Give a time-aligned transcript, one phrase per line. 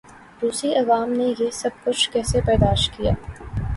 [0.41, 3.11] روسی عوام نے یہ سب کچھ کیسے برداشت کیا؟